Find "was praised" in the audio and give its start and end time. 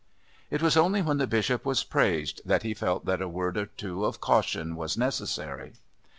1.63-2.41